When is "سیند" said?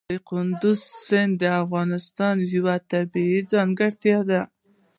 1.05-1.33